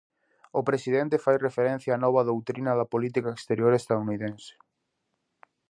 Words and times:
O 0.59 0.61
presidente 0.69 1.21
fai 1.25 1.35
referencia 1.47 1.97
á 1.97 1.99
nova 2.05 2.21
doutrina 2.29 2.71
da 2.79 2.89
política 2.93 3.29
exterior 3.37 3.73
estadounidense. 3.81 4.53